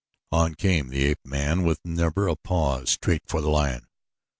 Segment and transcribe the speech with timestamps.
[0.31, 3.85] On came the ape man with never a pause, straight for the lion.